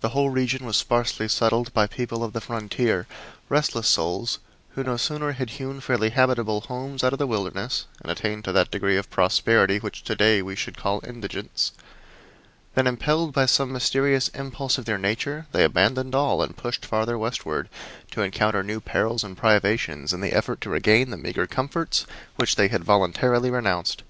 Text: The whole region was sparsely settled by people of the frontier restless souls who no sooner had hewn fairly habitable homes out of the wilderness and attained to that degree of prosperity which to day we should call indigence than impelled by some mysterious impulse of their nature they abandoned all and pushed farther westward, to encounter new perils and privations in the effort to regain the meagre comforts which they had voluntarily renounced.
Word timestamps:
The 0.00 0.08
whole 0.08 0.30
region 0.30 0.66
was 0.66 0.76
sparsely 0.76 1.28
settled 1.28 1.72
by 1.72 1.86
people 1.86 2.24
of 2.24 2.32
the 2.32 2.40
frontier 2.40 3.06
restless 3.48 3.86
souls 3.86 4.40
who 4.70 4.82
no 4.82 4.96
sooner 4.96 5.30
had 5.30 5.50
hewn 5.50 5.80
fairly 5.80 6.10
habitable 6.10 6.62
homes 6.62 7.04
out 7.04 7.12
of 7.12 7.20
the 7.20 7.26
wilderness 7.28 7.86
and 8.00 8.10
attained 8.10 8.42
to 8.46 8.52
that 8.52 8.72
degree 8.72 8.96
of 8.96 9.10
prosperity 9.10 9.78
which 9.78 10.02
to 10.02 10.16
day 10.16 10.42
we 10.42 10.56
should 10.56 10.76
call 10.76 11.00
indigence 11.06 11.70
than 12.74 12.88
impelled 12.88 13.32
by 13.32 13.46
some 13.46 13.70
mysterious 13.72 14.26
impulse 14.30 14.76
of 14.76 14.86
their 14.86 14.98
nature 14.98 15.46
they 15.52 15.62
abandoned 15.62 16.16
all 16.16 16.42
and 16.42 16.56
pushed 16.56 16.84
farther 16.84 17.16
westward, 17.16 17.68
to 18.10 18.22
encounter 18.22 18.64
new 18.64 18.80
perils 18.80 19.22
and 19.22 19.36
privations 19.36 20.12
in 20.12 20.20
the 20.20 20.32
effort 20.32 20.60
to 20.62 20.68
regain 20.68 21.10
the 21.10 21.16
meagre 21.16 21.46
comforts 21.46 22.06
which 22.34 22.56
they 22.56 22.66
had 22.66 22.82
voluntarily 22.82 23.50
renounced. 23.52 24.02